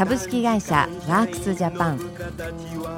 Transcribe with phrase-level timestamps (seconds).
[0.00, 2.00] 株式会社ワークスジャパン。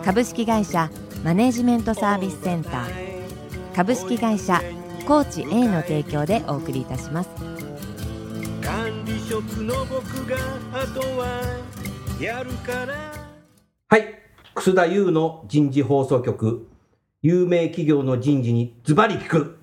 [0.04, 0.88] 株式会社
[1.24, 3.74] マネジメントサービスセンター。
[3.74, 4.62] 株式会社
[5.04, 7.30] コーチ A の提供でお送りいたします。
[8.62, 10.36] 管理職の僕が
[10.72, 11.42] あとは
[12.20, 12.94] やるから。
[13.88, 14.04] はい。
[14.54, 16.68] 楠田優の人事放送局。
[17.20, 19.58] 有名企業の人事にズバリ聞く。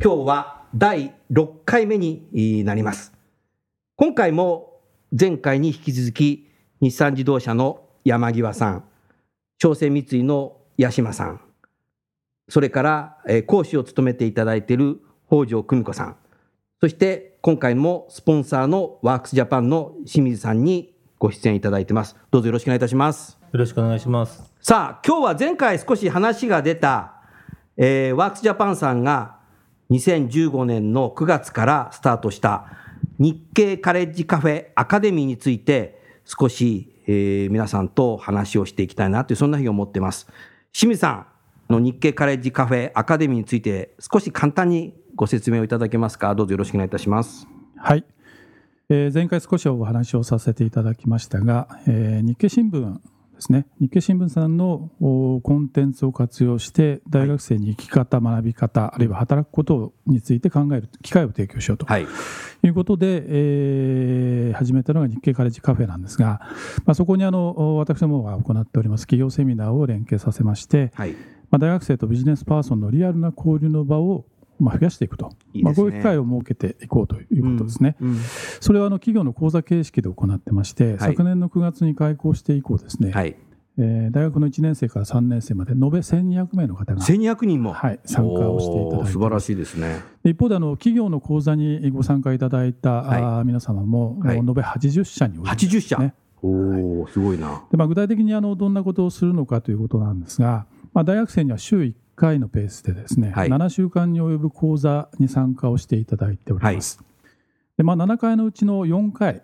[0.00, 3.12] 今日は第6回目になります。
[3.96, 4.78] 今回も
[5.10, 6.45] 前回に引き続き
[6.80, 8.84] 日産自動車の山際さん
[9.58, 11.40] 朝鮮三井の八島さん
[12.48, 16.16] それから、え講師を務めていただいている北条久美子さん
[16.80, 22.16] そして今回もスポンサーのワークスジャパンの清水さんにご出演いただいてます。
[22.30, 23.38] どうぞよろしくお願いいたします。
[23.52, 24.52] よろしくお願いします。
[24.60, 27.14] さあ今日は前回少し話が出た、
[27.76, 29.36] えー、ワークスジャパンさんが
[29.90, 32.66] 2015年の9月からスタートした
[33.18, 35.95] 日経カレッジカフェアカデミーについて
[36.26, 40.26] 少し、えー、皆さんと話をしていきたいなというそんなふうに思ってます。
[40.72, 41.28] 清水さ
[41.70, 46.34] んの日経カレッジカフェアカデミーについて少し簡単にご説明をいただけますか？
[46.34, 47.48] どうぞよろしくお願いいたします。
[47.76, 48.04] はい、
[48.88, 52.98] えー、前回少しお話をさせていただきましたが、えー、日経新聞
[53.36, 53.66] ですね。
[53.80, 62.06] 日経新聞さんのコンテンツを活用して大学生に生き方、学び方あるいは働くことについて考える機会を提供しようと、はい、
[62.64, 66.40] いうことで、えー、始めたのが日経カレッジカフェなんですが、
[66.84, 71.12] まあ、そこにあの私どもが行っております企業セミナーを連携させまして、はい。
[71.50, 74.26] まあ、大学生とビジネスパーソンのリアルな交流の場を
[74.58, 75.30] まあ増やしていくと。
[75.52, 77.96] いい、ね、まあ、こういう機会を設けていこうということですね。
[78.00, 78.08] うん。
[78.10, 78.16] うん、
[78.60, 83.36] それはあの企業の講座形式で行ってまして、はい、昨年の9月に開講して以降ですね、はい。
[83.78, 90.00] えー、大学の1年生から3年生まで延べ1200名の方が1200人も、はい、参加をしていただいて素晴らしいですね。
[90.24, 96.12] 一方であの企業の講座にご参加いただいた、はい、皆様も、はい、延べ80社におります、ね、80社。
[96.42, 97.64] おお、すごいな。
[97.70, 106.98] で、まあ、具体的にあのどんなことをするのかということなんですが、まあ、大学生には週1回のペースでですね、はい、7週間に及ぶ講座に参加をしていただいております。
[106.98, 107.06] はい、
[107.76, 109.42] でまあ、7回のうちの4回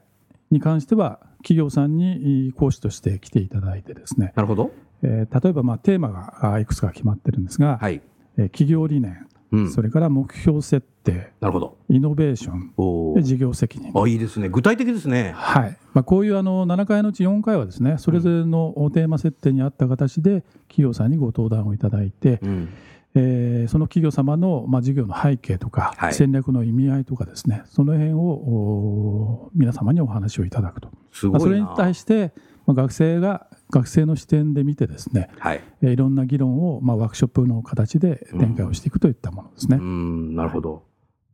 [0.51, 4.33] に関しては企業さんに講師として来ていただいてですね。
[4.35, 4.73] なるほど、
[5.03, 8.01] えー、例えばまあテーマがいくつか決まってるんですが、はい。
[8.39, 11.33] えー、企業理念、うん、それから目標設定。
[11.41, 11.77] なるほど。
[11.91, 13.23] イノベーション。
[13.23, 13.93] 事業責任。
[13.95, 14.49] あいいですね。
[14.49, 15.33] 具体的ですね。
[15.37, 15.79] はい。
[15.93, 22.69] まあ、こういうあの7回のうち4回はですねそれぞれのテーマ設定に合った形で企業さんにご登壇をいただいて、うん。
[23.15, 30.89] えー、その企業様の、まあ、事業の背景とか、はい、戦略の意味合いとかですねその辺を皆様にお話をいただくと。
[31.25, 32.33] まあ、それに対して、
[32.65, 35.63] まあ、学生が学生の視点で見てですね、はい。
[35.81, 39.79] えー、いろんな議論を、まあ、ワークショップの形で展開をしていくといったものですね。
[39.81, 40.85] うん、なるほど、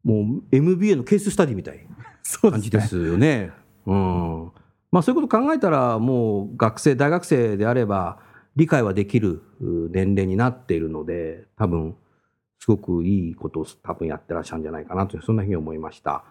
[0.05, 1.85] もう MBA のケーススタディみたい。
[2.45, 3.51] な感じですよね。
[3.87, 4.53] う、ね、ん。
[4.93, 8.21] まあ、そういうこと考えたらもう学生大学生であれば
[8.57, 11.97] 理解はできる年齢になっているので多分
[12.61, 16.25] すごくいいことを多分やってらっしゃるんじゃないかなとそんなふうに思いました。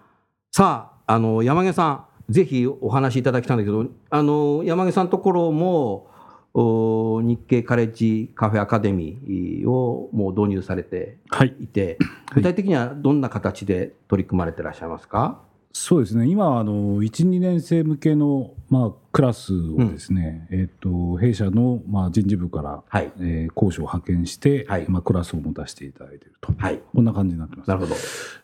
[0.51, 6.07] さああの山毛さんぜひお話しいただきたいんだけどあの山毛さんのところも
[6.53, 11.17] 日経カレッジカフェアカデミーをもう導入されて
[11.59, 15.39] いて、はい、具体的にはどんな形で取り組まれてらっしゃいますか、
[15.79, 16.27] そうですね。
[16.27, 20.67] 今あの12年生向けの、まあ、クラスをですね、うん、えー
[21.13, 27.67] と、弊社の、まあ、人事部から、はい、えー、講師を派遣して、はい、まあ、クラスを持たせていただいていると、はい、こんな感じになってます。
[27.67, 27.95] なるほど。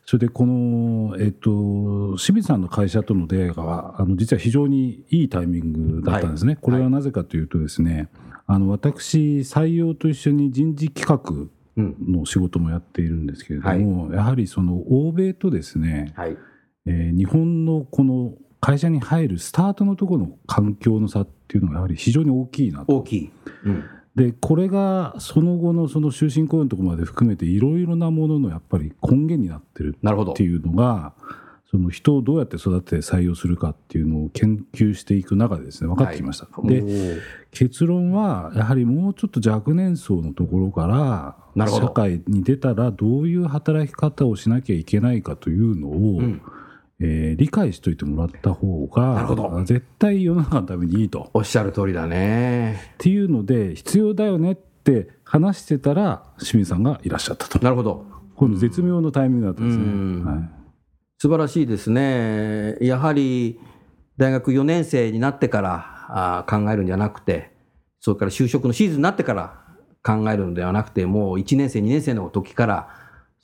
[0.06, 6.56] それでこの、えーと、清水さんの会社との出会いがあの実は非常にいいタイミングだったんですね。
[6.56, 8.08] これはなぜかというとですね、
[8.46, 16.36] あの私採用と一緒に人事企画の仕事もやっているんですけれども、やはりその欧米とですね、はい
[16.86, 22.96] えー、日本のこの会社に入るスタートのところの環境の差っていうのがやはり非常に大きいなと。
[22.96, 23.30] 大きい、
[23.64, 23.84] うん、
[24.16, 31.12] でこれがその後のその終身雇用のところまで含めていろいろなもののやっぱり根源になってるっていうのが
[31.70, 36.46] その人をどうやって育てて採用するかっていうのを研究していく中でですね分かってきました。
[36.46, 37.20] はい、で
[37.50, 40.86] 結論はやはりもうちょっと若年層のところか
[41.56, 46.42] ら社会に出たらどういう働き方をしなきゃいけないかというのを、うん
[47.00, 51.30] えー理解しといてもらった方が絶対世の中のためにいいと。
[51.34, 52.80] おっしゃる通りだね。
[52.94, 57.58] っていうので必要だよねって話してたら清水さんがいらっしゃったと。
[57.58, 58.06] なるほど。
[58.36, 59.84] この絶妙のタイミングだったんですね。
[59.84, 60.64] うんはい
[61.18, 62.76] 素晴らしいですね。
[62.80, 63.58] やはり
[64.18, 67.52] 大学4年生になってからあー考えるんじゃなくて、
[68.00, 69.64] それから就職のシーズンになってから
[70.02, 72.88] 考えるのではなくて、もう1年生、2年生の時から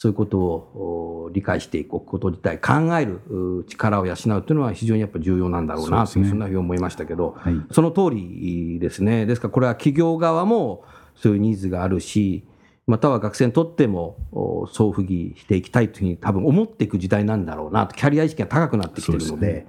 [0.02, 9.26] そういうことをお理解していくこと自体、考えるう力を養うというのは非常にやっぱ重要なんだろうなという、そねそんなふうに思いましたけど、はいその通りですね。
[9.26, 10.84] ですからこれは企業側も
[11.16, 12.44] そういうニーズがあるし、
[12.86, 19.66] または学生にとってもお総不義していきたいというふうに多分思っていく時代なんだろうなと、キャリア意識が高くなってきてるので、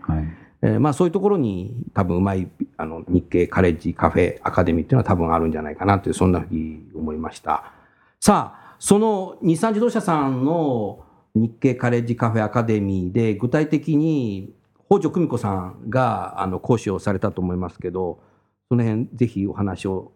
[0.61, 2.47] えーまあそういうところに多分うまい
[2.77, 7.73] あの日系カレッジカフェアカデミーっていうのは多分あるんじゃないかなというそんなふうに思いました。
[8.19, 11.05] さあ、その日産自動車さんの
[11.35, 14.55] 日系カレッジカフェアカデミーで具体的に
[14.89, 18.23] 北条久美子さんがあの講師をされたと思いますけど、
[18.69, 20.13] その辺ぜひお話を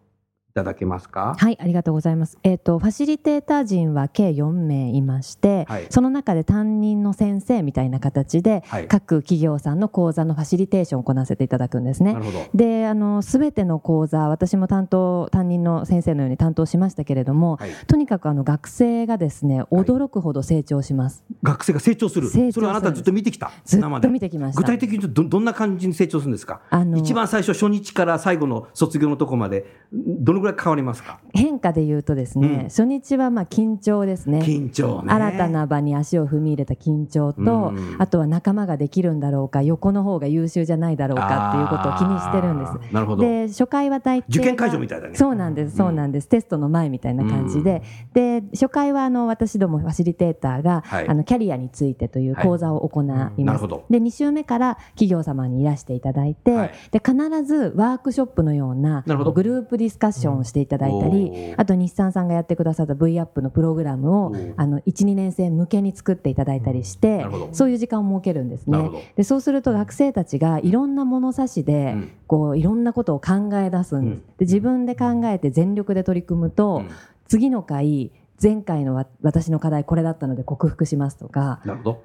[0.56, 1.36] ただけますか？
[1.38, 2.38] はい、ありがとうございます。
[2.42, 12.18] えっ、とファシリテーター陣は計4名いまして、はいその中で担任の先生みたいな形で、はい各企業さんの講座のファシリテーションを行わせていただくんですねな。
[12.20, 12.38] るほど。
[12.54, 21.24] で、あのすべての講座、私も担当担任の先生のように担当しましたけれども、はい、とにかくあの学生がですね驚くほど成長します。
[21.42, 22.28] 学生が成長する。
[22.28, 23.50] それはあなたずっと見てきた。
[23.64, 24.60] ずっと見てきました。
[24.60, 26.60] 具体的にどどんな感じに成長するんですか？
[26.70, 31.18] あの一番最初初日から最後の卒業のとこまでどのぐらい変わりますか？
[31.32, 32.62] 変化で言うとですね、うん。
[32.64, 34.40] 初日はまあ緊張ですね。
[34.40, 35.12] 緊張ね。
[35.12, 37.96] 新たな場に足を踏み入れた緊張と、うん。
[37.98, 42.94] あとは仲間ができるんだろうか横の方が優秀じゃないだろうかっていうことを気にしてるんです。
[42.94, 43.22] なるほど。
[43.22, 45.14] で初回は大体受験会場みたいだね。
[45.14, 47.82] そうなんですそうなんです、テストの前みたいな感じで、
[48.12, 51.08] で初回はあの私どもファシリテーターが、はい。
[51.08, 53.84] あのキャリアについてという講座を行います、なるほど。
[53.90, 56.70] で2週目から企業様にいらしていただいて、はい。
[56.90, 57.14] で必
[57.44, 64.54] ずワークショップのようなグループディスカッションをしていただいたり、あと日産さんがやってくださった V アップのプログラムをおー。
[64.56, 69.12] あの12年生向けに作っていただいたりしてそういう時間を設けるんですね。
[69.16, 72.12] でそうすると学生たちがいろんな物差しで、うん。
[72.26, 74.22] こういろんなことを考え出すんです。
[74.38, 76.88] で自分で考えて全力で取り組むと、うん。
[77.28, 78.12] 次の回
[78.42, 81.60] 前回のわ私の課題これだったので克服しますとか。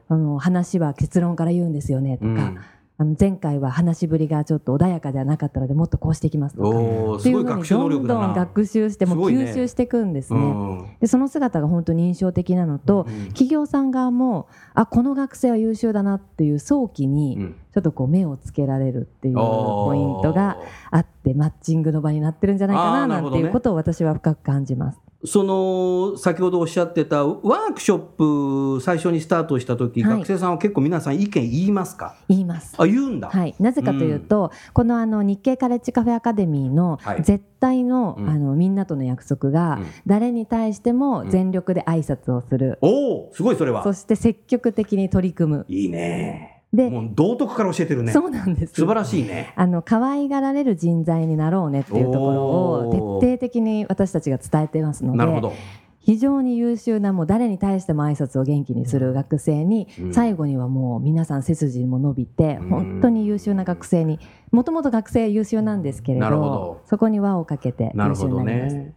[0.07, 2.57] あの話は結論から言うんですよねとか、うん
[3.01, 6.69] あの前回は話しぶりがちょっと穏やかではなかったのでもっとこうしていきますとか。
[6.69, 8.27] っていうのにすごい学習能どんど。
[8.27, 10.39] ん学習しても吸収していくんですね。
[10.39, 20.59] うんでその姿が本当に印象的なのと、うん企業さん側もあこの学生は優秀だなっていう早期にうんちょっとこう目をつけられるっていうポイントが
[20.91, 24.99] あってマッチングの場になってるんじゃないかななんていうことを私は深く感じます。
[25.23, 30.17] その先ほどおっしゃってたワークショップ最初にスタートした時、はい。
[30.17, 32.15] 学生さんは結構皆さん意見言いますか？
[32.27, 32.73] 言います。
[32.77, 37.23] あ言うんだ、はい、なぜかというと、このあの日経カレッジカフェアカデミーのはい。
[37.23, 38.29] 絶対の,、うん。
[38.29, 39.85] あのみんなとの約束が、うん。
[40.07, 43.83] 誰に対しても全力で挨拶をする、おおすごいそれは。
[43.83, 45.65] そして積極的に取り組む。
[45.69, 48.13] いいねで、もう道徳から教えてるね。
[48.13, 48.73] そうなんです。
[48.73, 49.53] 素晴らしいね。
[49.55, 52.45] あの可愛がられる人材になろうねっていうところ
[52.87, 55.53] を徹底的に私たちが伝えていますのでなるほど。
[55.99, 60.13] 非常に優秀なもう誰に対しても挨拶を元気にする学生に、うん。
[60.13, 62.69] 最後にはもう皆さん背筋も伸びて、うん。
[62.69, 64.19] 本当に優秀な学生に
[64.51, 68.81] もともと学生優秀なんですけれどそこに輪をかけて優秀になりました。
[68.81, 68.93] ね。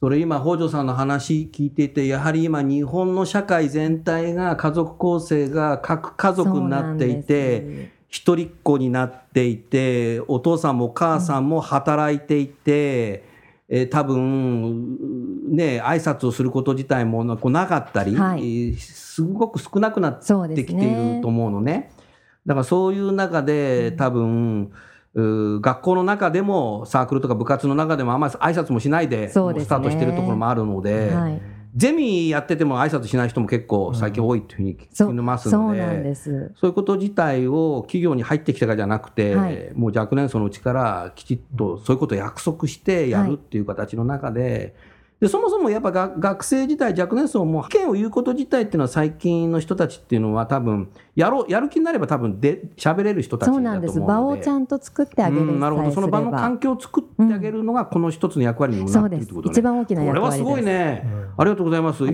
[0.00, 13.24] それ今、北条さんの話聞いていて、やはり今、日本の社会全体が家族構成が核家族になっていて、一人っ子になっていて、お父さんもお母さんも働いていて、
[13.70, 18.40] えー多分ね、挨拶をすること自体もなこうなかったり、はい。
[18.40, 20.24] えーすごく少なくなって
[20.64, 21.90] きていねると思うのね。
[22.46, 24.68] だからそういう中で多分、うー
[25.14, 31.40] 学校の中でもサークルとか部活の中でもあんまり挨拶もしないでスタートしてるところもあるので、はい。
[31.76, 36.52] ゼミやってても挨拶しない人も結構最近多いというふうにそう聞きますそうので、なんです。
[36.56, 39.70] そういうこと自体を企業に入ってきたからじゃなくて、はい。
[39.74, 44.74] もう若年層のうちからきちっとそういうことを約束してやるっていう形の中で、
[45.20, 53.86] でそもそもやっぱが学生自体、若年層も意見を言うこと自体っていうのは最近の人たちっていうのは多分やろうやる気になれば多分で喋れる人たちだとそう思うので。
[53.86, 54.00] なんです。
[54.00, 55.90] 場をちゃんと作ってあげるうんなるほど。
[55.90, 59.52] その場の環境を作ってあげるのがこの一つの役割にもなっているってことね。
[59.52, 60.44] 一番大きな役割です。
[60.44, 61.04] これはすごいね、
[61.36, 62.04] ありがとうございます。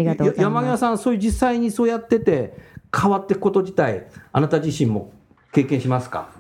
[0.41, 2.57] 山際さん、そういう実際にそうやってて、
[2.97, 5.13] 変わっていくこと自体、あなた自身も
[5.53, 6.31] 経験しますか？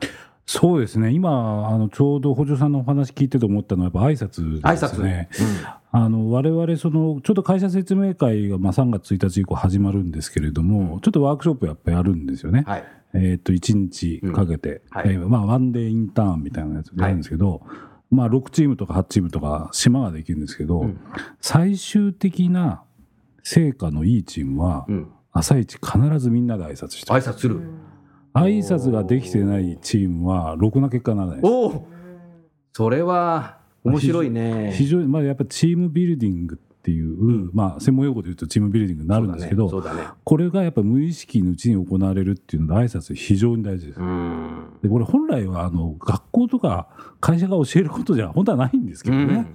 [0.47, 1.11] そうですね。
[1.11, 5.29] 今あのちょうど補助さんのお話聞いてて思ったのはやっぱ挨拶ですね。
[5.33, 12.65] 挨拶、あの我々そのちょっと会社説明会がまあ3月1日以降始まるんですけれども、ちょっとワークショップやっぱりやるんですよね。
[12.67, 12.85] はい。
[13.15, 17.63] えっと1日かけて、はいえーまあ、ワンデーインターンみたいなやつやるんですけど、
[18.11, 21.01] まあ、6チームとか8チームとか島ができるんですけど、うん
[21.41, 22.83] 最終的な
[23.45, 25.13] 成果のいいチームは、うん。
[25.31, 27.61] 朝一必ずみんなで挨拶してる挨拶する。
[28.35, 31.89] 挨拶ができてないチームはろくな結果にならないですおお。
[32.73, 34.73] それは面白いね。
[34.75, 40.03] 非常に、まあ、やっぱチームビルディングっていう、まあ、専門用語で言うとチームビルディングになるんですけど、そうだね。
[40.23, 44.01] これがやっぱ無意識のうちに行われるっていうので挨拶非常に大事です。
[44.83, 46.89] でこれ本来はあの学校とか
[47.21, 49.47] 会社が教えることじゃ本当はないんですけどね、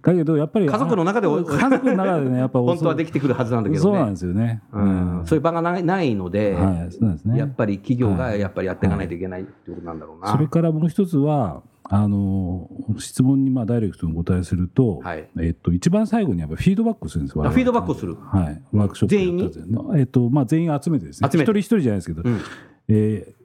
[0.00, 3.82] だけどやっぱり家族の中であ家族の中でねやっぱ 本当はできてくるはずなんだけどね。
[3.82, 10.32] そうなんですよね、うんそういう場がないないので、はいそうなんですねやっぱり企業がやっぱりやっていかないといけないっていうことなんだろうな。
[10.32, 12.68] それからもう一つはあの
[12.98, 15.28] 質問にまあダイレクトにお答えすると、はい。
[15.40, 18.14] えっと、一番最後にやっぱフィードバックするんですフィードバックをする。
[18.16, 19.98] はい、ワークショップ全員？
[19.98, 21.28] えっとまあ、全員集めてですね。
[21.32, 22.40] 一人一人じゃないですけど、うん。
[22.88, 23.38] えー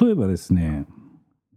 [0.00, 0.86] 例えばですね、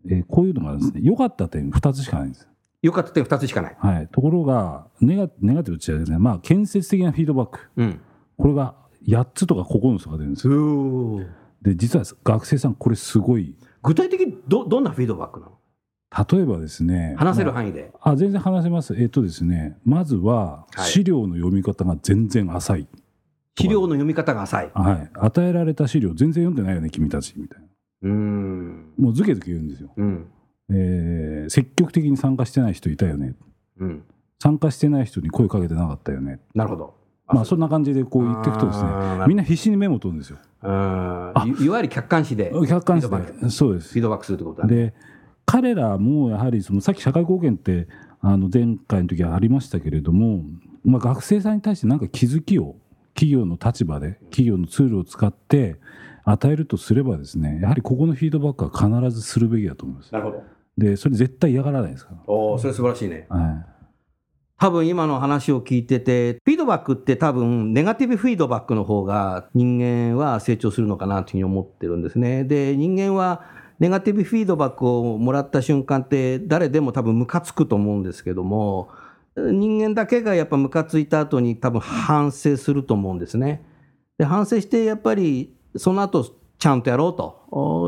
[0.10, 2.48] えーこういうのがですね良かった点2つしかないんです。
[2.82, 3.76] よかった点2つしかない。
[3.80, 7.60] はい、ところがネガネガティブって言っちゃうですね、まあ、建設的なフィードバック。
[7.78, 8.00] うん。
[8.38, 8.76] これが
[9.08, 10.48] 8つとか9つとか出るんです
[11.62, 13.56] で実は学生さんこれすごい。
[13.84, 15.58] 具体的にどどんなフィードバックなの？
[16.10, 17.92] 例えばですね話せるまあ範囲で。
[18.02, 18.96] あ全然話せます。
[18.96, 20.90] えっとですねまずははい。
[20.90, 22.88] 資料の読み方が全然浅い、
[23.60, 24.72] 資料の読み方が浅い。
[24.74, 27.68] はい、与えられた資料全然読んでないよね君たちみたいな。
[28.04, 28.94] うーん。
[28.98, 30.28] もうずけずけ言うんですよ、うん。
[30.70, 33.36] えー積極的に参加してない人いたよね。
[33.80, 34.04] うん。
[34.40, 36.40] 参加してない人に声かけてなかったよね。
[36.54, 36.94] なるほど。
[37.28, 38.90] まあそんな感じでこう言っていくとですね。
[39.28, 40.38] みんな必死にメモを取るんですよ。
[40.64, 41.34] うん。
[41.60, 42.52] いいわゆる客観視で。
[42.52, 43.96] フ客観視フィードバッでそうです。
[43.96, 44.76] ィードバックするってことだね。
[44.76, 44.94] で
[45.48, 47.88] 彼らもやはりそのさっき社会貢献って
[48.22, 50.44] あの前回の時はありましたけれども、
[50.84, 52.76] まあ、学生さんに対して何か気づきを
[53.16, 55.78] 企業の立場で企業のツールを使って
[56.26, 60.44] 与えるとすればですねやはりここのフィードバックは必ずするべきだと思いますなるほど。
[60.78, 63.26] でそれ絶対嫌がらないですかおお、それ素晴らしいね。
[63.30, 63.66] ら、はい、
[64.60, 72.44] 多分今の話を聞いてて、フィードバックって多分ネガティブフィードバックの方が人間は成長するのかなというふうに思ってるんですね。
[72.44, 73.44] で、人間は
[73.80, 78.90] ネガティブフィードバックをもらった瞬間って誰でも多分ムカつくと思うんですけども、
[79.36, 83.64] 人間だけがやっぱムカついた後に多分反省すると思うんですね。
[84.18, 86.26] で、反省してやっぱりその後
[86.60, 87.38] ちゃんとやろうと。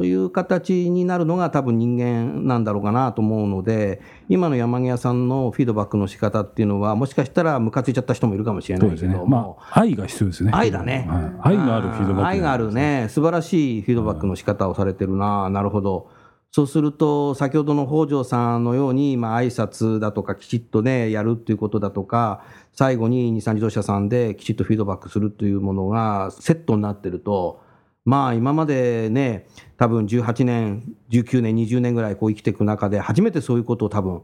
[0.05, 9.09] いう形になるのが多分人間なんだろうかなと思うので、今の山際さんのフィードバックの仕方っていうのは、もしかしたらムカついちゃった人もいるかもしれそうですね。
[9.09, 10.51] ないけども、まあ愛が必要ですね。
[10.53, 11.05] 愛だね。
[11.43, 11.55] はい。
[11.55, 16.09] 愛のあるフィードバック愛があるね、素晴らしいフィードバックの仕方をされてるな、なるほど。
[16.51, 27.61] そうすると、先ほどの北条さんのように、まあ挨拶だとか、きちっとね、やるっていうことだとか、最後に日産自動車さんできちっとフィードバックするというものがセットになってると、
[28.05, 29.45] まあ今までね、
[29.77, 34.21] 多分18年、19年、20年ぐらいこう生きていく中で、初めてそういうことを多分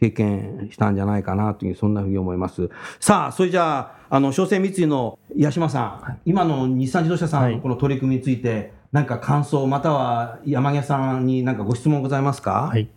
[0.00, 2.68] 経験したんじゃないかなという、そんなふうに思います。
[3.00, 12.68] さあ、それじゃあ、あの、商船三井の八島さん、今の日産自動車さんのこの取り組みについて、なんか感想、または山際さんになんかご質問ございますか？
[12.70, 12.90] はい、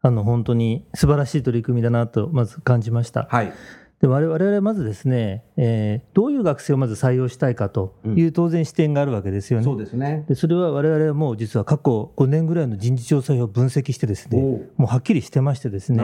[0.00, 3.28] あの本当に素晴らしい取り組みだなとまず感じました。
[3.30, 3.52] はい。
[4.00, 9.64] で我々はまずですね、えーどういう学生をまず採用したいかという当然視点があるわけですよね。
[9.64, 10.24] そうですね。
[10.28, 14.40] でそれは我々はもう実は過去5年ぐらいの人事調査票を分析してですね
[14.76, 16.02] もうはっきりしてましてですね。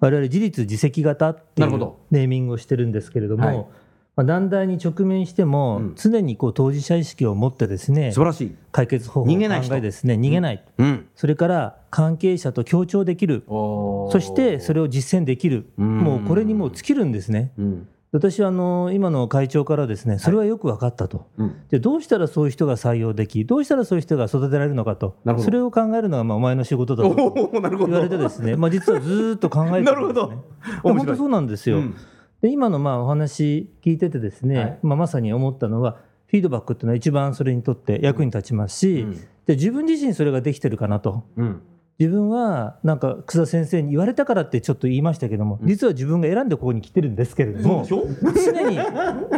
[0.00, 3.66] 我々自立自責型っていうネーミングをしてるんですけれども、はい
[4.14, 5.94] まあ、難題に直面してもうん。
[5.96, 8.56] 常にこう当事者意識を持ってですね素晴らしい。
[8.70, 9.74] 解決方法を考逃げない人。
[9.74, 10.14] えですね。
[10.14, 11.06] 逃げない、うん。
[11.14, 13.44] それから関係者と協調できる。
[13.46, 15.66] そそしてそれを実践できる。
[15.78, 15.98] うん。
[15.98, 17.52] もうこれにもう尽きるんですね。
[17.58, 17.88] うん。
[18.12, 21.56] 私はあの今の会長からですねそれはよく分かったと、うん。
[21.70, 25.16] でどうしたらそういう人が採用できどうしたらそういう人が育てられるのかと。
[25.38, 27.50] それを考えるのがまあお前の仕事だと。
[27.50, 30.36] 言われてですね、まあ、実はずーっと考えてるんです、 ね、
[30.82, 31.96] 本当そうなんですよ、うん
[32.42, 34.78] で今のまあお話聞いててですね、はい。
[34.82, 39.12] まあ、まさに思ったのはフィードバックっていうのは一番それにとって役に立ちますし、うん。
[39.46, 41.24] で自分自身それができてるかなと。
[41.36, 41.62] うん。
[41.98, 48.78] 自分はなんか草田先生に言われたからってちょっと言いましたけども、実は自分が選んでここに来てるんですけれども常に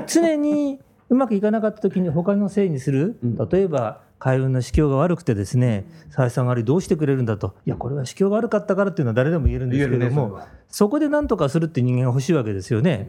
[0.06, 0.80] 常に
[1.10, 3.48] うまくいかなかった時に他のせいにする、うん。
[3.50, 13.08] 例えば海運の市況が悪くてですね採算割りどうしてくれるんだといやこれは市況が悪かったからっていうのは誰でも言えるんですけれども、そこで何とかするって人間が欲しいわけですよね。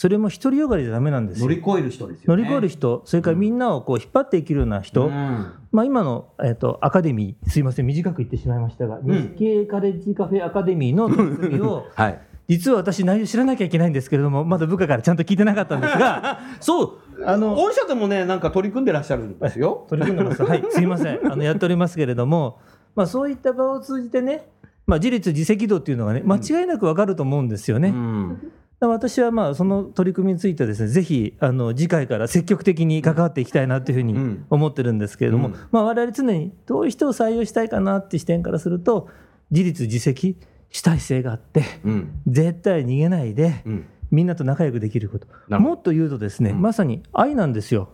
[0.00, 2.36] それも独りよがりじゃダメなんですよ乗り越える人ですよね。
[2.36, 12.20] 乗り越える人、それからみんなをこう引っ張っていけるような人、うんまあ、今の、えっとアカデミー、すいません、短く言ってしまいましたが、日経カレッジカフェアカデミーの取り組みを はい。
[12.48, 19.86] 実は私内容知らなきゃいけないんですけれどもまだ部下からちゃんと聞いてなかったんですが そうあの御社でもねなんか取り組んでらっしゃるんですよ。
[19.88, 20.42] 取り組んでます。
[20.42, 21.20] はいすいません。
[21.30, 22.58] あのやっておりますけれども、
[22.94, 24.46] まあ、そういった場を通じてね、
[24.86, 27.88] まあ、自立自責度っていうのがね間違いなく分かると思うんですよね。
[27.88, 28.38] うん。
[28.80, 34.44] だから私はまあその取り組みについてはですねぜひあの次回から積極的に関わっていきたいなというふうにうん。
[34.50, 35.54] 思ってるんですけれども、うん。
[35.70, 39.08] まあ、我々常にどういう人を採用したいかなっていう視点からすると
[39.50, 40.36] 自立自責
[40.70, 42.10] したい性があってうん。
[42.26, 45.26] 絶対逃げないでうんみんなと仲良くできること。
[45.58, 46.62] もっと言うとですね、うん。
[46.62, 47.90] まさに愛なんですよ。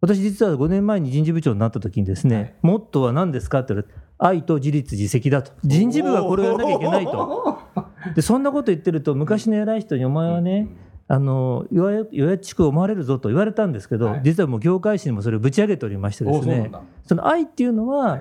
[0.00, 5.52] 私実は5年前に人事部長になった時にですね、モットーは何ですかって言われて愛と自立自責だと。
[5.64, 7.58] 人事部がこれをやらなきゃいけないと。
[8.14, 10.68] でそんなこと言ってると昔の偉い人にお前はね、
[11.08, 14.20] あの弱々弱っちく思われるぞと言われたんですけど、はい。
[14.24, 16.70] 実はもう業界誌にもそれをぶち上げておりましてですね
[17.04, 18.20] その愛っていうのは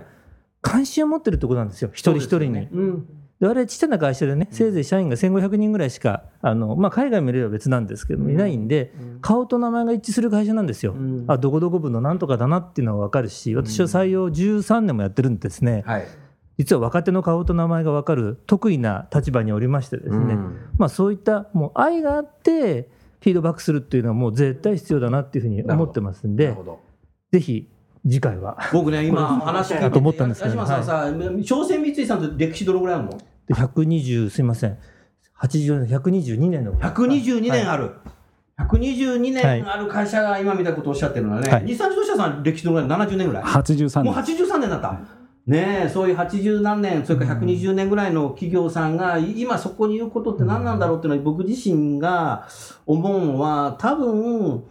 [0.62, 1.89] 関心を持ってるところなんですよ。
[1.93, 2.67] 一人一人に。
[2.72, 3.07] うん
[3.39, 10.94] で我々ちっちゃな会社でね、せいぜい社員が1500人ぐらいしか、あのまあ、海外もいれば別なんですけども、いないんで、顔と名前が一致する会社なんですよ。
[10.94, 11.25] ん。
[11.27, 16.08] あどこどこ部のなんとかだなっていうのは分かるし、私は採用13年もやってるんですね、はい。
[16.58, 20.58] 実は若手の顔と名前が分かる得意な立場におりましてですね、うん。
[20.79, 22.89] まあ、そういったもう愛があって、
[23.20, 26.56] フィードバックするっていうのはもう絶対必要だなっていうふうに思ってますんで。
[27.32, 27.70] ぜひ
[28.09, 28.57] 次回は。
[28.71, 31.07] 僕ね、今 話聞いてと思ったんですけどさんさ、
[31.45, 33.17] 朝鮮三井さんと歴史どのぐらいあるの？
[33.47, 34.77] で120すいません
[35.39, 37.91] 80年122年の ?122 年る、ある。
[38.59, 44.99] 122はい年ある会社が今みたいなことをおっしゃってるのはね、はい日産自動車さん歴史どのぐらい ?70 年ぐらい？83もう年83年だった。
[45.45, 52.45] ねえ、そういう80何年、それから120年ぐらいの企業さんが、い今そこにいることって何なんだろうっていうのは、僕自身が
[52.85, 54.65] 思うのは、多分、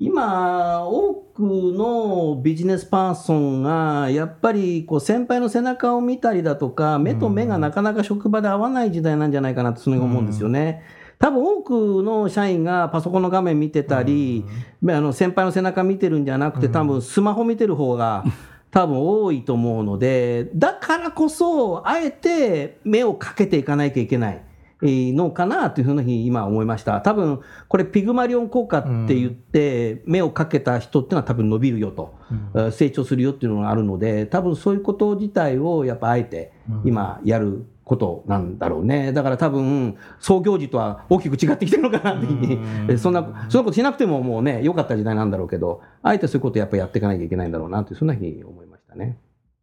[0.00, 10.84] 今、多くのビジネスパーソンが、やっぱりこう先輩の背中を見たりだとか、目と目がなかなか職場で合わない時代なんじゃないかなって、そのように思うんですよね。
[11.18, 11.72] 多分多く
[12.04, 14.44] の社員がパソコンの画面見てたり、
[14.88, 18.22] あの先輩の背中見てるんじゃなくて、多分スマホ見てる方が
[18.70, 24.44] 多分多いと思うので、だからこそ、あえて目をかけていかなきゃいけない。
[24.82, 27.00] えーのかなというふうに今思いました。
[27.00, 32.14] 多分これピグマリオン効果って言って、目をかけた人っていうのは多分伸びるよと、
[32.54, 36.52] えー成長するよっていうのがあるので、多分そういうこと自体をやっぱあえて
[36.84, 39.12] 今やることなんだろうね。
[39.12, 49.18] だから多分創業時とは大きく違ってきてるのかなって そんな、そんなことしなくてももうね、良かった時代なんだろうけど、あえてそういうことをやっぱやっていかなきゃいけないんだろうなという、そんなふうに思いましたね。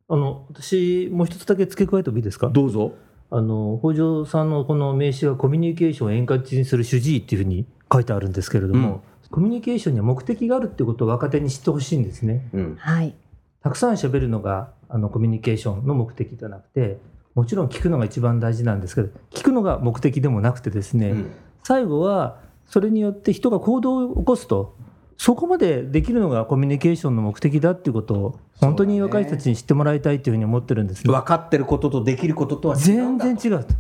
[0.10, 2.50] あの私もう一つだけ付け加えてもいいですか？
[2.50, 2.92] どうぞ。
[3.32, 12.48] あの北条さんのこの名刺はコミュニケーションを円滑にする主治医っていうふうに書いてあるんですけれども、コミュニケーションには目的があるっていうことを若手に知ってほしいんですね。
[12.54, 12.76] うん。
[12.78, 13.16] はい。
[13.62, 17.00] たくさん喋るのがあのコミュニケーションの目的ではなくて
[17.34, 21.32] もちろん聞くのが一番大事なんですけど聞くのが目的でもなくてですね、うん
[21.68, 24.78] 最後はそれによって人が行動を起こすと
[25.18, 31.12] そこまでできるのがコミュニケーションの目的だっていうことを本当に若い人たちに知ってもらいたいというふうに思ってるんですね。
[31.12, 33.74] 分かってることとできることとは違うんだ全然違うと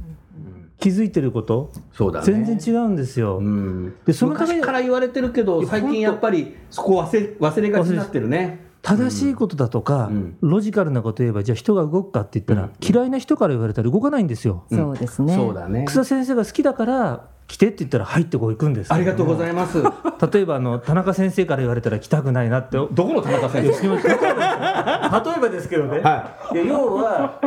[0.79, 2.25] 気づいてることそうだね。
[2.25, 3.37] 全然違うんですよ。
[3.37, 8.65] うんでそのために昔から言われてるけど、最近やっぱりそこ忘れ忘れがちになってるね。
[8.81, 14.65] 正しいことだとか、うんロジカルなこと言えばじゃあ人が動くかって言ったら、嫌いな人から言われたら動かないんですよ。
[14.69, 15.35] うんそうですね。
[15.35, 15.85] そうだね。
[15.85, 19.83] 草先生が好きだから来てって言ったら入ってこう行くんですありがとうございます。
[19.83, 22.77] 例えばあの田中先生から言われたら来たくないなって。
[22.77, 23.87] どこの田中先生？
[23.97, 27.39] 例えばですけどね、はいや要は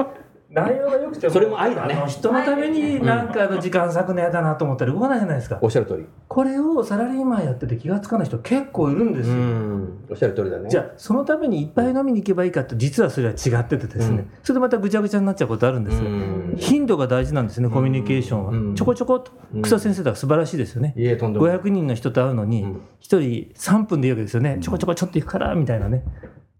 [0.50, 2.02] 内容が良くてもそれも愛だね。
[2.06, 5.58] 人のためになんかあの時間割くのやだなと思ったら動かないじゃないですか。
[5.60, 6.06] おっしゃる通り。
[6.26, 10.06] これをサラリーマンやってて気がつかない人結構いるんですよ、ん。
[10.10, 10.70] おっしゃる通りだね。
[10.70, 14.30] じゃあそのためにいっぱい飲みに行けばいいかって実はそれは違っててですね、うん。
[14.42, 16.54] それでまたぐちゃぐちゃになっちゃうことあるんですよ、うん。
[16.56, 18.74] 頻度が大事なんですねコミュニケーションは、うん。
[18.74, 19.32] ちょこちょこっと。
[19.54, 19.62] うん。
[19.62, 21.58] 草先生だから素晴らしいですよね、いえ、とんでもない。
[21.58, 22.70] 500人の人と会うのにうん。
[22.72, 26.04] 1人3分でいいわけですよね、ちょこちょこちょっと行くからみたいなね。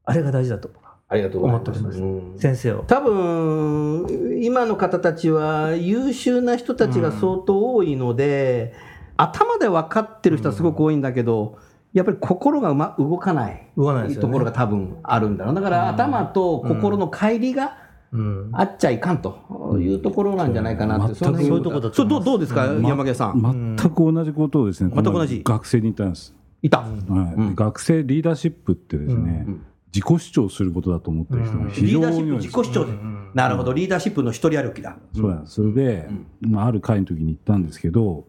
[0.05, 0.71] あれが大事だと
[1.09, 1.71] ありがとうございます。
[1.71, 2.01] 思っております。
[2.01, 2.39] うん。
[2.39, 2.85] 先生を。
[2.87, 4.07] 多分
[4.43, 8.75] 今の方たちは優秀な人たちが相当多いので、
[9.17, 11.59] 頭で分かってる人はすごく多いんだけど、
[11.95, 14.17] やっぱり心がうま動かない動かないね。
[14.17, 15.55] ところが多分あるんだろう。
[15.55, 17.79] だから頭と心の乖離が
[18.11, 18.51] うん。
[18.55, 23.77] あっちゃいかんというところなんじゃないかなって、そういうとこだとどうどうですか、山毛さん？
[23.77, 25.43] 全く同じことをですね、全く同じ。
[25.45, 26.35] 学生に言ったんです。
[26.63, 26.79] いた。
[26.79, 26.91] はい。
[26.91, 27.55] うん。
[27.55, 29.65] 学生リーダーシップってですね、うん
[29.95, 32.93] 自己主張することだと思ってる人が非リーダーシップ常に多いんです自己主張で。
[33.35, 34.99] なるほど、リーダーシップの一人歩きだ。
[35.15, 35.55] そうなんです。
[35.55, 36.09] それで、
[36.41, 38.27] まあ、ある会の時に言ったんですけど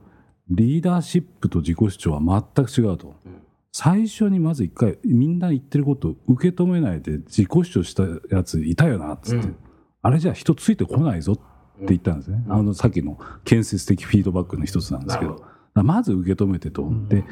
[0.50, 3.16] リーダーシップと自己主張は全く違うと、
[3.72, 8.04] 最初にまず一回みんな言ってることを受け止めないで自己主張した
[8.36, 9.56] やついたよなっつって、うん。
[10.02, 11.40] あれじゃ人ついてこないぞっ
[11.88, 15.44] 言ったんですね、あのさっきの建設的フィードバックの一つなんですけど。
[15.76, 17.24] まず受け止めてと、で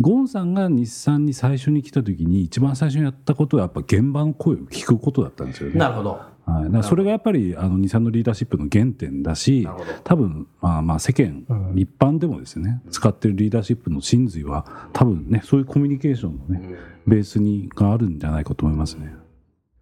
[0.00, 5.78] ゴンさんが日産に最初に来た時に一番最初にやったことはやっぱ現場の声を聞くことだったんですよね。
[5.78, 6.20] なるほど。
[6.46, 9.66] はい、だからそれがやっぱりあの日産のリーダーシップの原点だし
[10.02, 12.82] 多分、まあ、まあ世間、うん一般でもですね。
[12.90, 16.76] 使ってるリーダーシップの真髄は多分ねそういうコミュニケーションのね、
[17.06, 19.14] ベースにがあるんじゃないかと思いますね。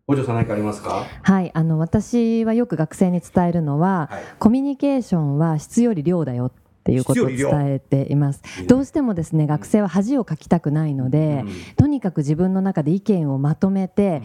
[0.06, 1.04] お嬢さん何かありますか？
[1.22, 4.22] はい、あの私はよく学生に伝えるのは、はい。
[4.38, 8.42] コミュニケーションは質より量だよっていうことを伝えています。
[8.66, 11.44] どうしてもですね学生は恥をかきたくないので、
[11.76, 14.22] とにかく自分の中で意見をまとめて、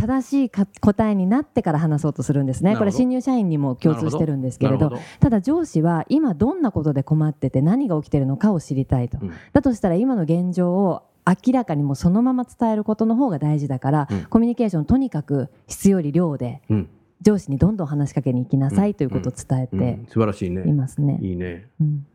[0.00, 2.76] 正しいか答えになってから話そうとするんですね。
[2.76, 9.32] これ新入社員にも共通してるんですけれどただ上司は今どんなことで困ってて何が起きてるのかを知りたいと、うん。
[9.52, 14.24] だとしたら今の現状を明らかにもうそのまま伝えることの方が大事だから、うん。
[14.24, 16.88] コミュニケーションとにかく質より量でうん
[17.22, 20.72] 上司にどんどん話しかけに行きなさいということを伝えうんて素晴らしいいね。
[20.72, 21.18] ますね。
[21.22, 21.68] いいね。
[21.80, 22.06] うん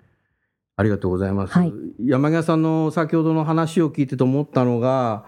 [0.77, 1.53] ありがとうございます。
[1.53, 1.73] はい
[2.05, 5.23] 山際さんの先ほどの話を聞いてて思ったのが、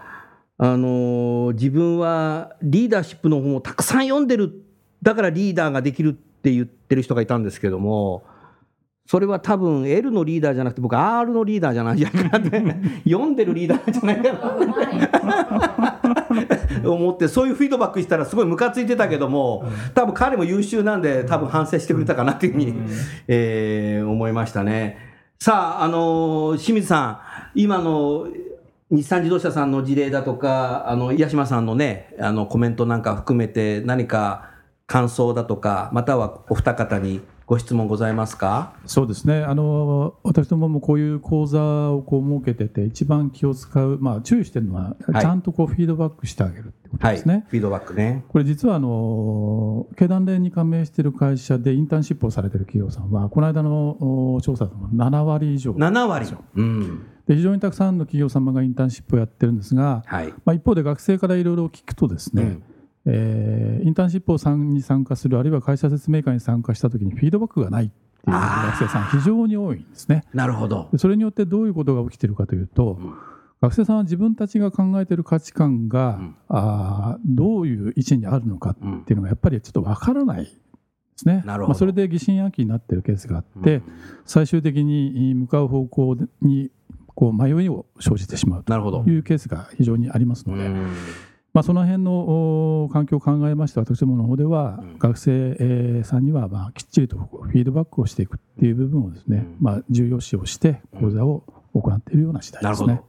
[0.57, 4.65] あの自分はリーダーシップの本をたくさん読んでる
[5.03, 8.23] だからリーダーができるって言ってる人がいたんですけども
[9.05, 12.59] それは多分 L のリーダーじゃなくて僕 R のリーダーじゃないんじゃないかなって
[13.09, 15.96] 読んでるリーダーじゃないかな
[16.85, 22.73] 思ってそういうフィードバックしたらすごいムカついてたけども多分彼も優秀なんで多分反省してくれたかなっていうふうに、
[23.27, 24.97] えー思いましたね。
[25.39, 27.19] さあ、あのー清水さん、
[27.53, 28.27] 今の
[28.89, 34.49] 日産自動車さんの事例だとか、あの、八島さんのね、あの、コメントなんか含めて何か
[34.87, 38.73] 感想だとか、またはお二方にご質問ございますか？
[38.85, 47.15] そうですねあの私どももこういう講座をこう設けてて一番気を使う、まあ、注意してるのは、はいちゃんとこうフィードバックしてあげるってことはい。
[47.15, 47.45] ですね。
[47.47, 48.25] フィードバックね。
[48.27, 56.27] これ実はあの経団連に加盟している会社でインターンシップをされている企業さんはこの間のお調査でも7割以上7割。
[56.55, 57.05] うん。
[57.27, 60.33] で非常にたくさんの企業様がインターンシップをやってるんですが、はい。
[60.43, 62.63] まあ、一方で学生からいろいろ聞くとですね、うん
[63.07, 70.25] えーインターンシップを参に参加するあるいは会社説明会に参加した時にフィードバックがないっていう学生さん非常に多いんですね。
[70.33, 70.89] なるほど。
[70.91, 73.13] でそれによってどういうことが起きているかというと、うん
[73.59, 80.51] 学生さんは自分たちが考えている価値観が、うんあーどういう位置にあるのかうんっていうのがやっぱりちょっとわからないで
[81.15, 81.41] すね。
[81.45, 83.81] なるほどまあ、それで疑心暗鬼になっているケースがあって、
[84.25, 86.69] 最終的に向かう方向に
[87.15, 89.03] こう迷いを生じてしまうと。
[89.07, 90.91] いうケースが非常にありますので、うん
[91.57, 101.43] まあ、その辺のお環境を考えまして私どもの方では、うん学生えーさんにはまあきっちりとフィードバックをしていくっていう部分をですね、うんまあ、重要視をして講座を
[101.73, 102.89] 行っているような次第なるほど。
[102.89, 103.03] ですね。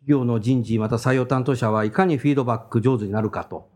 [0.00, 3.68] 企業の人事、また採用担当者はいかにフィードバック上手になるかと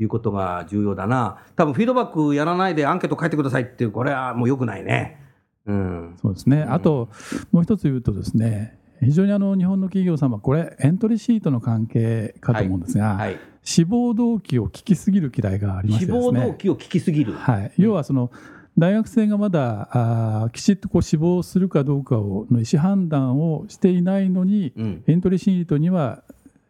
[0.00, 1.38] いうことが重要だな。
[1.54, 5.20] 多分フィードバックやらないでアンケート書いてくださいっていう、これはもう良くないね。
[5.66, 6.16] うん。
[6.20, 7.10] そうですね、んあと
[7.52, 13.38] もう一つ言うとですね非常にあの日本の企業様これエントリーシートの関係かと思うんですが、はい。
[13.62, 17.32] 志望動機を聞きすぎる嫌いがありまし志てですね望動機を聞きすぎる。
[17.32, 18.30] はい、要はその
[18.78, 25.04] 大学生がまだあーきちっとこう志望するかどうかをの意思判断をしていないのにうん。
[25.06, 26.22] エントリーシートには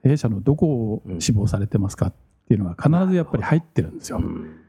[0.02, 2.14] 弊社のどこを志望されてますかっ
[2.48, 4.18] ていうのが必ずやっぱり入ってるんですよ。
[4.18, 4.60] うん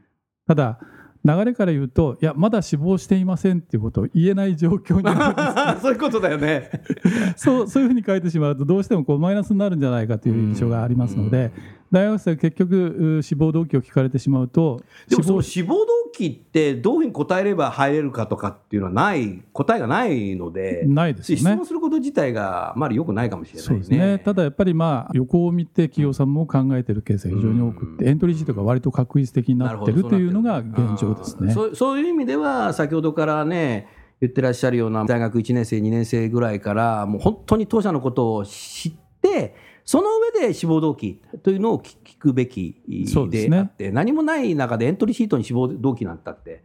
[0.48, 0.80] ただ
[1.24, 5.34] 流れから言うといやまだ志望していませんっていうことを言えない状況にあ
[5.68, 6.70] るんです そういうことだよね。
[7.36, 11.50] そうそういうふうに書いてしまうとどうしてもこうマイナスになるんじゃないかという印象がありますので、
[11.90, 15.86] 大学生は結局う志望動機を聞かれてしまうとでもその志志望動
[16.18, 21.66] 機ってどういうふうに答えれば入れるかとかっていうのはない、答えがないので、望ないですよね質問。
[21.66, 23.78] すること自体があまり良くないかもしれないね。
[23.78, 31.52] ですね、ただやっぱりまあ横を見て企業さんも考えてるケースが非常に多くって、うんエントリーシートが割と確実的になってるというのが現状ですね。
[31.52, 33.86] そうそういう意味では先ほどからね
[34.20, 39.54] 言ってらっしゃるような大学1年生2年生ぐらいからもう本当に当社のことを知って
[39.88, 43.48] その上で志望動機というのを聞聞くべきですね。
[43.48, 46.62] であって、何もない中でエントリーシートに志望動機なんたって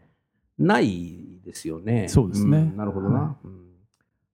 [0.59, 2.09] ないですよね。
[2.09, 2.63] そうですね。
[2.63, 3.61] んなるほどな、はうん。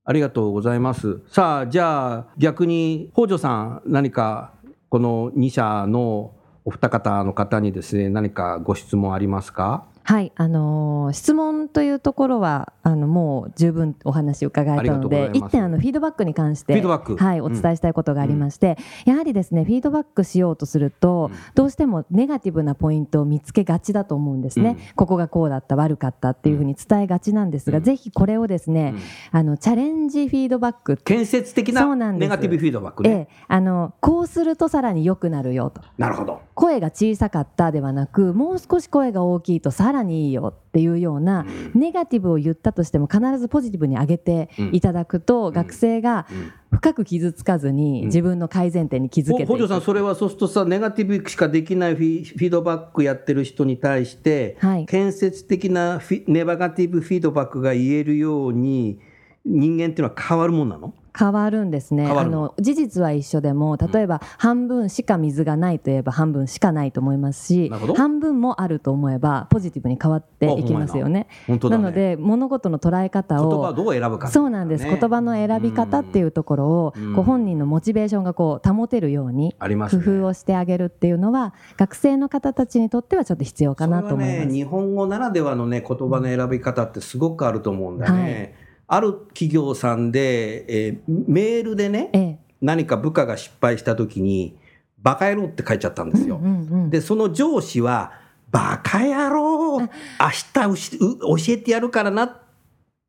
[0.06, 1.22] ありがとうございます。
[1.28, 4.56] さあじゃあ逆に北条さん何か
[4.90, 6.34] この2社の
[6.66, 9.86] お二方の方にですね何かご質問ありますか？
[10.10, 17.16] はい、あのー質問というところはあのもう十分お話を伺えたので一点あのフィードバックに関してフィードバック。
[17.16, 21.38] はい、お伝えしたいことがありまして、やはりですねフィードバックしようとすると、うん。
[21.54, 24.78] どうしてもネガティブなポイントを見つけがちだと思うんですね、うん。
[24.96, 27.84] ここがこうだった悪かったっていうふうに伝えがちなんですが、うん。
[27.84, 28.96] ぜひこれをですね、
[29.34, 29.40] うん。
[29.40, 33.28] あのチャレンジフィードバック建設的そうなネガティブフィードバックえね。
[33.30, 35.82] えあのこうするとさらに良くなるよと。
[35.98, 36.42] なるほど。
[36.56, 46.28] 声が小さかったではなくもう少し声が大きいとさららにいいよっていうようなネガティブを言ったとしても必ずポジティブに上げていただくと、学生が
[46.72, 54.86] 深く傷つかずに自分の改善点に気づけて北条さんそれはそうするとさネガティブしかできないフィードバックやってる人に対して、はい。
[54.86, 59.00] 建設的なネガティブフィードバックが言えるように
[59.46, 60.94] 人間っていうのは変わるもんなの？
[61.18, 62.06] 変わるんですね。
[62.06, 62.30] あの？
[62.30, 67.96] の事実は一緒でも例えば半分しか水がないといえば半分しかないと思いますしなるほど。
[67.96, 71.28] 半分もあると思えばポジティブに変わっていきますよね。
[71.48, 71.84] 本当だね。
[71.84, 77.16] なので物事の捉え方言葉ををどう選ぶか、そうなんです、ね言葉の選び方っていうところを、うん。
[77.16, 84.50] こう本人のモチベーションがこう保てるように工夫をしてあげるっていうのは学生の方たちにとってはちょっと必要かなと思います。
[84.52, 88.22] 日本語ならではのね言葉の選び方ってすごくあると思うんだよね。
[88.22, 88.54] はい
[88.92, 92.40] ある企業さんで、えーメールでねええ。
[92.60, 94.58] 何か部下が失敗した時に
[95.02, 96.40] 「バカ野郎」って書いちゃったんですよ。
[96.44, 98.12] うんうんでその上司は
[98.52, 102.32] 「バカ野郎明日教えてやるからな」っ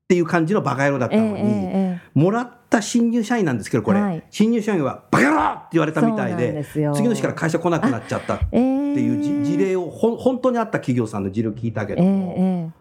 [0.07, 4.23] ていう感じのバカ野郎だったのに、えもらった新入社員なんですけどこれ、はい。
[4.29, 6.65] 新入社員は「バカ野郎!」って言われたみたいで
[6.95, 12.80] 次の日から会社来なくなっちゃったっていうじ事例を本当にあった企業さんの事例を聞いたけどええも、ええ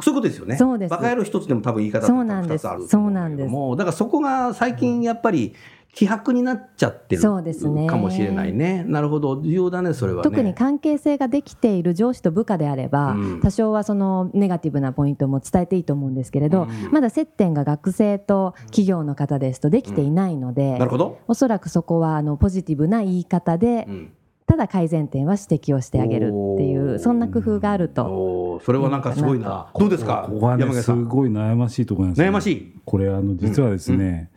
[0.00, 0.56] そういうことですよね。
[0.56, 0.90] そうです。
[0.90, 2.66] バカ野郎一つでも多分言い方ってそうなんです。
[2.66, 5.54] 2つあると思うんだからそこが最近やっぱり
[5.94, 7.86] 希薄になっちゃってるそうですね。
[7.86, 8.84] かもしれないね。
[8.84, 9.40] なるほど。
[9.40, 10.22] 重要だねそれはね。
[10.24, 13.40] 特に関係性ができている上司と部下であれば、うん。
[13.40, 16.90] 多少はそのネガティブなポイントも伝えていいと思うんですけれど、うん。
[16.90, 21.18] まだ接点が学生と企業の方ですとできていないので、なるほど。
[21.28, 24.12] おそらくそこはあのポジティブな言い方で、うん
[24.54, 29.68] ただ改善点は指摘をしてあげるっていうそんな工夫があるとそれはなんかすごいな。
[29.76, 30.28] どうですか？
[30.30, 31.04] ここはねす山毛さん。
[31.08, 32.28] ごい悩ましいところなんですよ。
[32.28, 32.80] 悩ましい？
[32.84, 34.30] これあの実はですね、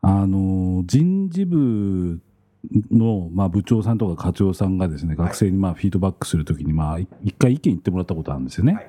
[0.00, 2.22] あの人事部
[2.90, 8.72] の、まあ、部長さんとか課長さんがですね学生にまあフィードバックするときに、まあ、い一回意見言ってもらったことあるんですよね。
[8.72, 8.86] はい。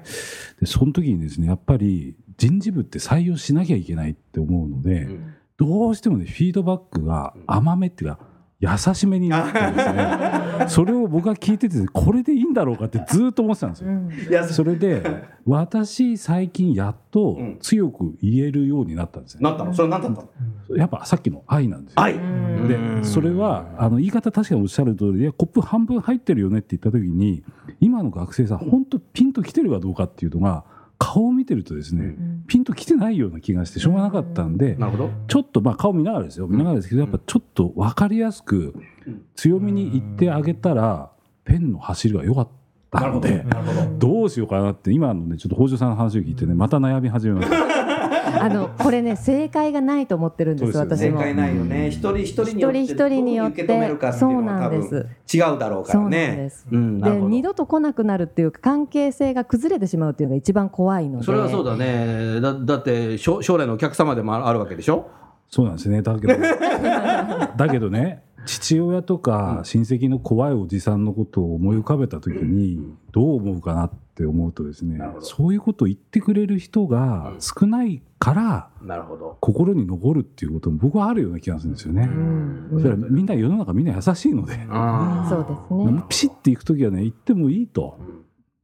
[0.61, 5.33] でその時にですねやっぱり人事部って採用しなきゃいけないって思うので、うん。
[5.57, 8.19] どうしてもねフィードバックが甘めっていうか
[8.63, 10.67] 優しめになってですね。
[10.69, 13.89] それを僕が聞いててこれでいいんだろうかってずっと思ってたんですよ。
[13.89, 14.09] うん。
[14.49, 15.03] それで
[15.45, 17.57] 私最近やっとうん。
[17.59, 19.41] 強く言えるようになったんですね。
[19.41, 19.73] なったの？
[19.73, 20.77] それは何だったの？
[20.77, 22.01] やっぱさっきの愛なんですよ。
[22.01, 22.13] 愛。
[22.17, 22.67] ん。
[23.01, 27.43] でそれはあの言い方確かにおっしゃる通りでコップ半分入ってるよねって言った時に
[27.81, 30.63] 今の学生さん本当ピンときてるかどうかっていうのが
[30.97, 35.09] 顔を見てるとですね、うんピンときてないような気がしてしょうがなかったんで、なるほど。
[35.27, 38.75] ちょっとまあ顔見ながらですよ見ながらですけどやっぱちょっと分かりやすく
[39.35, 41.09] 強みに言ってあげたら
[41.45, 42.47] ペンの走りが良かっ
[42.91, 43.97] たのでなるほど。
[43.97, 47.92] どうしようかなって今のねちょっと北条さんの話を聞いてねまた悩み始めました。
[48.39, 51.17] あのこれね正解がないと思ってるんですそうです私も。
[51.19, 51.87] 正解ないよね。
[51.87, 54.89] 一人一人によって一人一人によってどう受け止めるかっていうのはそうなん多です。
[54.89, 56.49] 分違うだろうからそうなんねで。
[56.49, 56.67] す。
[56.71, 56.99] うん。
[56.99, 57.25] なるほど。
[57.29, 61.25] で二度と来なくなるっていうか関係性が崩れてしまうっていうのが一番怖いので。
[61.25, 62.39] それはそうだね。
[62.41, 65.07] だだって将将来のお客様でもあるわけでしょ？
[65.49, 66.01] そうなんですね。
[66.01, 66.33] だけど
[67.55, 72.79] だけどね父親とか親戚の怖いおじさんのことを思い浮かべた時に
[73.11, 79.37] どう思うかなって思うとですねそういうことを言ってくれる人が少ないからなるほど。
[79.41, 82.03] 心に残るっていうことも僕はあるような気がするんですよね。
[82.03, 82.79] うん。
[82.79, 86.03] それはみんな世の中みんな優しいので、あそうですね。
[86.07, 87.97] ピシッていく時はね言ってもいいと。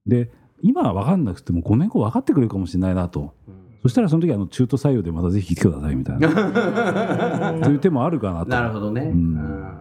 [0.05, 3.33] で今は分かんなくても5年後分かってくれるかもしれないなと。
[3.81, 6.29] そしたらその時あの中途採用でまたぜひ来てくださいみたいな。
[7.63, 8.49] そういう手もあるかなと。
[8.49, 9.01] なるほどね。
[9.01, 9.09] うん。
[9.09, 9.79] うん。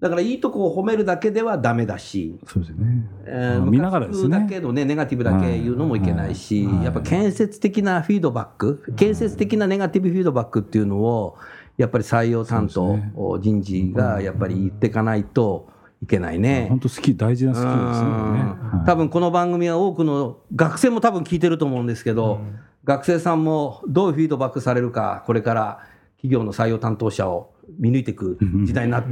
[0.00, 3.06] だからいいとこを褒めるだけではダメだし、そうですね。
[3.26, 4.40] えーまあ見ながらですね。
[4.40, 6.74] だけどねネガティブだけ言うのもいけないし、はい。
[6.76, 6.84] はい。
[6.84, 11.36] やっぱ建設的なフィードバック、建設的なネガティブフィードバックっていうのを
[11.76, 13.12] やっぱり採用担当、ね。
[13.40, 15.68] 人事がやっぱり言っていかないと
[16.02, 16.66] いけないね。
[16.70, 18.08] 本当好き大事なスキルですね。
[18.08, 22.40] これねうん多分この番組は多くの学生も多分聞いてると思うんですけど、
[22.84, 25.80] 学生さんもどういうフィードバックされるかこれから
[26.16, 29.08] 企業の採用担当者を見抜いていく時代になって、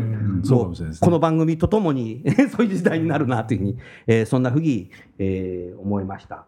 [1.01, 2.23] この番組とともに
[2.55, 6.45] そういう時代になるなというふうに、えーそんなふうに、えー思いました。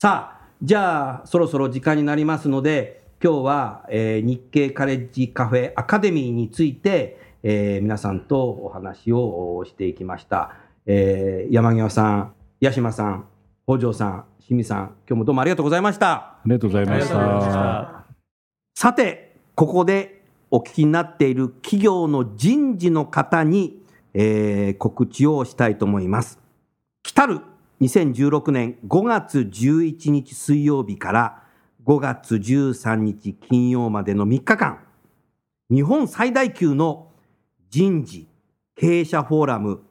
[0.00, 10.56] さあじゃあそろそろ時間になりますので今日は、えー日経カレッジカフェアカデミーについて、えー皆さんとお話をしていきました、
[10.86, 12.32] えー山際さん
[12.62, 13.24] 八島さん
[13.66, 18.04] 北条さん清水さん今日もどうもありがとうございましたありがとうございました。
[18.74, 23.80] さて、ここでお聞きになっている企業の人事の方に、
[24.14, 26.40] えー告知をしたいと思います。
[27.04, 27.40] 来たる
[27.80, 31.42] 2016年5月11日水曜日から
[31.84, 34.80] 5月13日金曜までの3日間、
[35.70, 37.12] 日本最大級の
[37.70, 38.26] 人事
[38.74, 39.82] 経営者フォーラム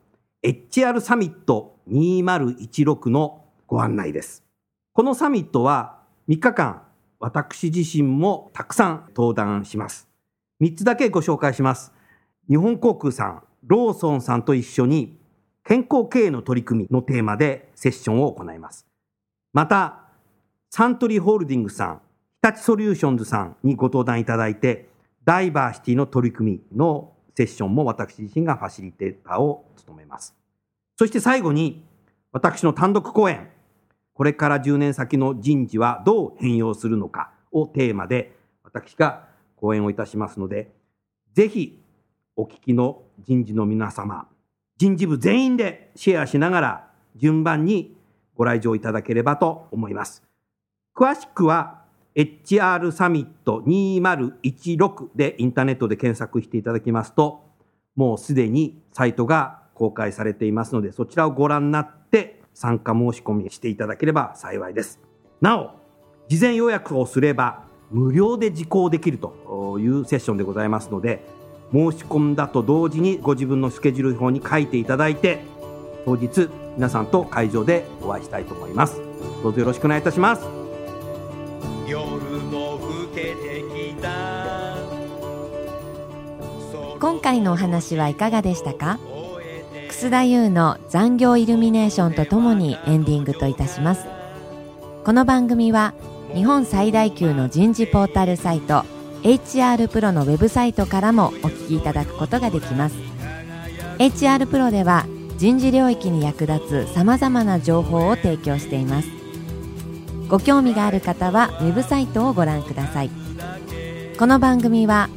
[0.43, 3.40] HR サミット2016の
[3.71, 4.43] ご案内です。
[4.91, 6.81] このサミットは3日間、
[7.21, 10.10] 私自身もたくさん登壇します。
[10.62, 11.93] 3つだけご紹介します。
[12.49, 15.17] 日本航空さん、ローソンさんと一緒に
[15.63, 18.86] 健康経営の取り組みのテーマでセッションを行います。
[19.53, 20.03] また、
[20.69, 22.01] サントリーホールディングスさん、
[22.43, 24.89] 日立ソリューションズさんにご登壇いただいて、
[25.23, 30.36] ダイバーシティの取り組みのセッションも私自身がファシリテーターを務めます。
[30.97, 31.86] そして最後に、
[32.34, 33.47] 私の単独講演、
[34.13, 40.71] これから10年先の人事はどう変容するのかをテーマで、私が講演をいたしますので、
[41.34, 41.82] ぜひ
[42.36, 44.28] お聞きの人事の皆様、
[44.78, 47.95] 人事部全員でシェアしながら順番に
[48.36, 50.24] ご来場いただければと思います。
[50.95, 51.82] 詳しくは
[52.15, 57.43] HR サミット2016でインターネットで検索していただきますと、
[57.95, 64.99] もうすでにサイトが公開されていますので、そちらをご覧になって参加申し込みしていただければ幸いです。
[65.41, 65.71] なお、
[66.27, 71.25] 事前予約をすれば無料で受講できるというセッションでございますので、
[71.73, 75.39] 申し込んだと同時にご自分のスケジュール表に書いていただいて、
[76.05, 79.01] 当日皆さんと会場でお会いしたいと思います。
[79.43, 80.43] どうぞよろしくお願いいたします。
[81.87, 83.63] 夜も更けて
[83.95, 84.77] きた
[86.99, 88.99] 今回のお話はいかがでしたか？
[90.01, 94.07] 楠田優の残業イルミネーションとともにエンディングといたします。
[95.05, 95.93] この番組は
[96.33, 98.83] 日本最大級の人事ポータルサイト
[99.21, 102.95] HR プロのウェブサイトからもお聞きいただくことができます。
[103.99, 105.05] HR プロでは
[105.37, 109.07] 人事領域に役立つさまざまな情報を提供しています。
[110.29, 113.11] ご興味がある方はウェブサイトをご覧ください。
[114.17, 115.11] この番組は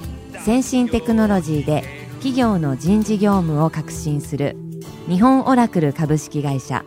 [0.44, 1.84] 先進テクノロジーで
[2.16, 4.58] 企業の人事業務を革新する
[5.06, 6.82] 日本オラクル株式会社。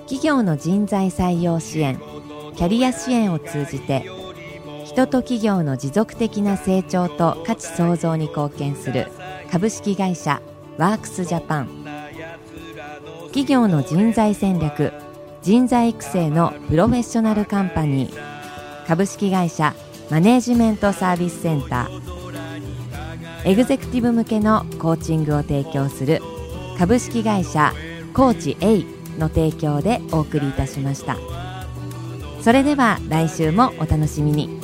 [0.00, 2.00] 企業の人材採用支援
[2.56, 4.04] キャリア支援を通じて
[4.84, 9.06] 人と企業の持続的な成長と価値創造に貢献する
[9.52, 10.42] 株式会社
[10.76, 11.68] ワークスジャパン。
[13.26, 14.92] 企業の人材戦略
[15.42, 18.86] 人材育成のプロフェッショナルカンパニー。
[18.88, 19.74] 株式会社
[20.10, 23.48] マネージメントサービスセンター。
[23.48, 26.20] エグゼクティブ向けのコーチングを提供する
[26.78, 27.72] 株式会社
[28.14, 28.84] コーチ A
[29.18, 31.16] の提供でお送りいたしました。
[32.40, 34.60] それでは来週もお楽しみに。